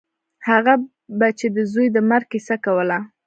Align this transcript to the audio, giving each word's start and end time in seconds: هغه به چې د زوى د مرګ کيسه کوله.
هغه 0.47 0.73
به 1.17 1.27
چې 1.39 1.47
د 1.55 1.57
زوى 1.71 1.87
د 1.95 1.97
مرګ 2.09 2.25
کيسه 2.33 2.55
کوله. 2.65 2.97